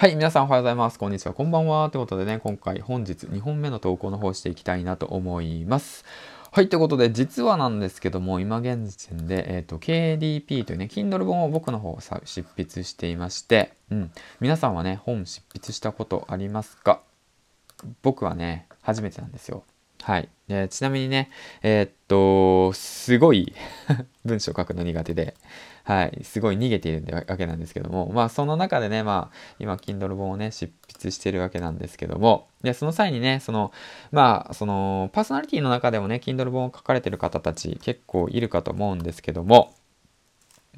[0.00, 0.98] はい、皆さんおはようございます。
[1.00, 1.90] こんにちは、こんばんは。
[1.90, 6.04] ということでね、今回本日2本目の投稿の方していきたいなと思います。
[6.52, 17.00] はい、ということで、実はなんですけども、今現時点で、えっ、ー、と、KDP というね、Kindle 本を僕の方さ執筆していまして、うん、皆さんはね、本執筆したことありますか？
[18.02, 19.64] 僕はね、初めてなんですよ。
[20.02, 20.28] はい。
[20.48, 21.30] でちなみにね、
[21.62, 23.54] えー、っと、すごい
[24.24, 25.34] 文章書くの苦手で、
[25.84, 33.72] はい、すごい逃げているわけなんですけども、まあその中でね、まあ今 Kindle 本をね、執筆してるわけなんですけども、で、その際にね、その、
[34.10, 39.74] まあそのパーソナリティの中でもね、Kindle 本を書かれてる方たち結構いるかと思うんですけども、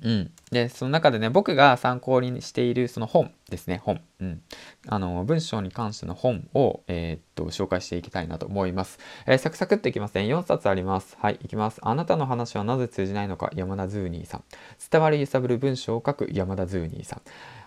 [0.03, 0.31] うん。
[0.51, 4.01] で、その中でね、僕が参考にしているその本ですね、本。
[4.21, 4.43] うん。
[4.89, 8.99] あの、文章に関しての本を、えー、っと、紹介していきたいなと思います。
[9.27, 10.23] えー、サクサクっていきますね。
[10.23, 11.17] 4冊あります。
[11.21, 11.79] はい、いきます。
[11.83, 14.45] あなたの話はなぜ通じないのか、山田ズーニーさん。
[14.91, 17.23] 伝わり揺さぶる文章を書く山田ズーニーさん。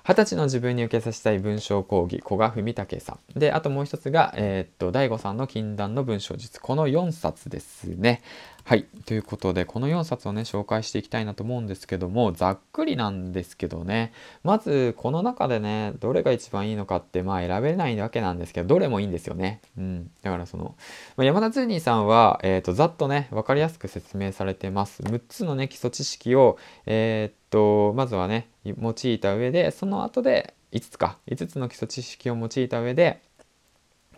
[0.06, 3.40] 二十歳の自分に受けさせたい文章講義、古賀文武さん。
[3.40, 6.59] で、あともう一つが、えー、っと、大悟さんの禁断の文章術。
[6.59, 8.22] この4冊ですね。
[8.66, 8.84] はい。
[9.06, 14.11] ということで、この4冊をね、紹介していきたいなと思うんですけども、ざっくりなんですけどね、
[14.43, 19.61] まず、この中でね、どれが一番いいのかって、まあ、選べないわけなんですけど、どれもいいんですよね。
[19.77, 20.11] うん。
[20.23, 20.75] だから、その、
[21.16, 25.03] まあ、山田ツーニーさんは、えっ、ー、と、ざっとね、わかりやすく説明されてます。
[25.03, 33.21] 6つのね、基礎知識を、えっ、と、まずはね、用いた上で、その後で、5つか5つの基礎知識を用いた上で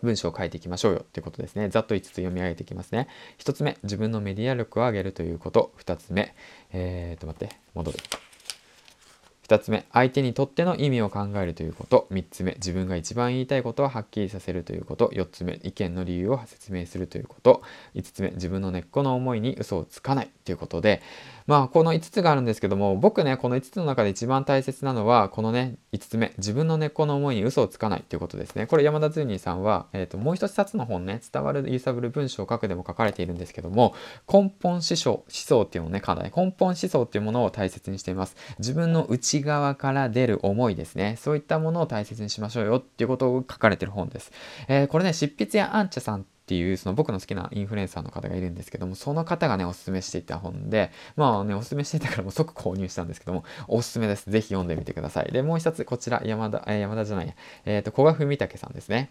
[0.02, 1.68] 文章を書いていきましょうよっていうことですね。
[1.68, 3.08] ざっと5つ読み上げていきますね。
[3.38, 5.72] 1つ目、自分のメディア力を上げるということ。
[5.78, 6.34] 2つ目、
[6.72, 7.98] えー、と待って、戻る。
[9.46, 12.08] 2つ目、相手にとっての意味を考えるということ。
[12.10, 15.08] 3つ目、自分が一番言いたいことをはっきりさせるということ。
[15.14, 17.62] 4つ目、意見の理由を説明するということ。
[17.94, 21.00] 5つ目、自分の根っこの思いに嘘をつかないということで、
[21.46, 28.66] まあ、この5つがあるんですけども、僕ね、この5つの中で一番大切なのは、このね、5つ目、自分の根っこの思いに嘘をつかないっていうことですね。
[28.66, 33.94] これ山田ズーニーさんは、えっ、ー、と、もう一冊の本ね、伝わる揺さぶる文章を書くでも書かれているんですけども、
[34.26, 38.36] 根本思想、思想っていうのをね、課題、根本思想っていうものを大切にしています。
[38.58, 41.16] 自分の内内側から出る思いですね。
[41.18, 44.32] そういったものを大切にしましょうよっていうことを書かれてる本です。
[44.68, 59.10] えー、これね、執筆やアンチャさんっていうその僕の好きなインフルエンサーの方がいるんですけどもその方がねおすすめしていた本でまあねおすすめしていたからもう 即購入したんですけどもおすすめですぜひ読んでみてくださいでもう一つこちら山田、えー、山田じゃないやえっ、ー、と古賀文武さんですね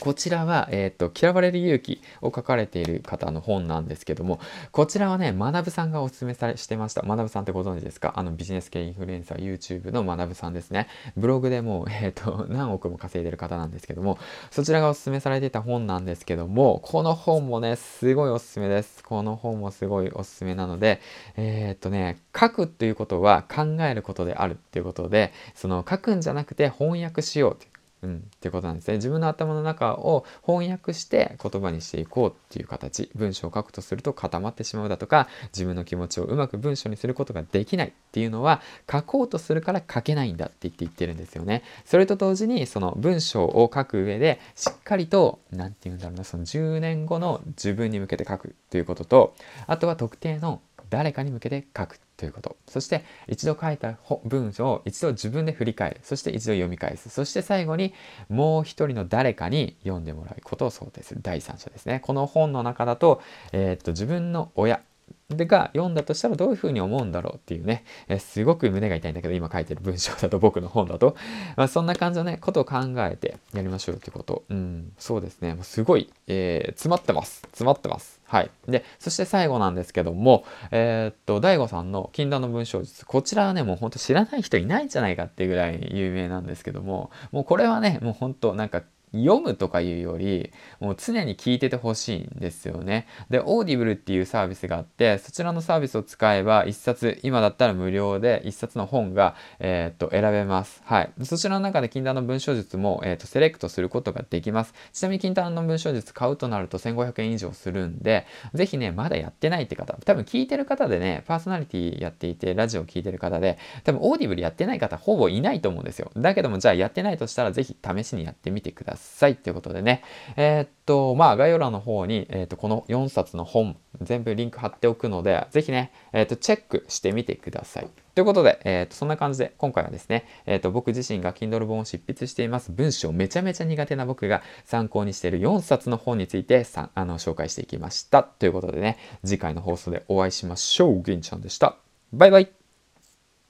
[0.00, 4.40] こちらは、えっ、ー、と、嫌われる勇気を書かれている方の本なんですけども、
[4.72, 7.02] こちらはね、学さんがおすすめされしてました。
[7.02, 8.14] 学さんってご存知ですか？
[8.16, 10.88] あの、ビジネス系インフルエンサー YouTube の学さんですね。
[11.16, 14.18] ブログでもう、 え、ー、と、何億も稼いでる方なんですけども、
[14.50, 19.04] そちらがおすすめされていた本なんですけども、この本もね、すごいおすすめです。
[19.04, 21.00] この本もすごいおすすめなので、
[21.36, 27.69] えっ、ー、とね、書くっていうことは考えることであるっていうことで、その書くんじゃなくて翻訳しようって
[28.02, 28.94] うん、ってことなんですね。
[28.94, 33.10] 自分の頭の中を翻訳して言葉にしていこうっていう形。
[33.14, 41.62] 文章を書くとすると固まってしまうだとか、自分の気持ちをうまく文章にすることができないっていうのは、書こうとするから書けないんだって言って言ってるんですよね。
[41.84, 49.34] それと同時に、その文章を書く上で、しっかりと、何て言うんだろうな、その10年後の自分に向けて書くということと、
[49.66, 52.56] あとは特定の誰かに向けて書くということ。
[52.66, 56.00] そして一度書いた文章を一度自分で振り返る。
[56.02, 57.08] そして一度読み返す。
[57.08, 57.94] そして最後に
[58.28, 61.20] もう一人の誰かに読んでもらうことを想定する。
[61.22, 62.00] 第三者ですね。
[62.00, 64.82] この本の中だと、えー、っと自分の親、
[65.30, 71.16] でが読んだとしたらどういうふうに思うんだろうっていうね、えすごく胸が痛いんだけど今書いてる文章だと僕の本だと、
[71.56, 75.54] まあ、そんな感じのねことを考えてやりましょうってこと、うん、そうですね。
[75.54, 77.42] もうすごい、えー、詰まってます。
[77.42, 78.20] 詰まってます。
[78.26, 78.50] はい。
[78.68, 83.06] でそして最後なんですけどもえー、っと DAIGO さんの禁断の文章術。
[83.06, 88.82] こちらはねもうほんと知らない人いないんじゃないかっていうぐらい有名なんですけどももうこれはねもうほんとなんか
[89.12, 93.06] 読むとかいうよりもう常に聞いててほしいんですよね。
[93.28, 100.82] で、オーディブルっていうサービスがあってそちらのサービスを使えば1冊今だったら無料で1冊の本が、えー、っと選べます。
[100.84, 101.12] はい。
[101.24, 104.74] そちらの中で禁断の文章術も、えー、っとセレクトすることができます。
[104.92, 116.10] ちなみに禁断の文章術買うとなると1500円以上するんでぜひねまだやってないって方多分聞いてる方でねパーソナリティやっていてラジオを聞いてる方で多分オーディブルやってない方ほぼいないと思うんですよ。
[116.16, 118.99] だけどもじゃあやってないとしたらぜひ試しにやってみてください。
[119.00, 120.02] さいっていうことでね。
[120.36, 127.88] えー、っと、まあ、概要欄の方に、えー、っと、この4冊の本、全部リンク貼っておくので、ぜひね、えー、っと、チェックしてみてください。
[128.14, 138.22] ということで、えー、とそんな感じで今回はですね、えー、と僕自身が Kindle 本を執筆しています文章めちゃめちゃ苦手な僕が参考にしている4冊の本についてさあの紹介していきました。
[138.22, 141.02] ということでね、次回の放送でお会いしましょう。
[141.02, 141.76] 銀ちゃんでした。
[142.12, 142.59] バイバイ